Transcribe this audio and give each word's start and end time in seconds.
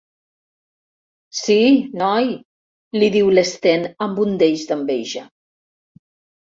Sí, 1.39 1.57
noi 2.03 2.33
—li 2.39 3.13
diu 3.19 3.31
l'Sten 3.37 3.89
amb 4.09 4.27
un 4.27 4.37
deix 4.45 4.69
d'enveja—. 4.73 5.27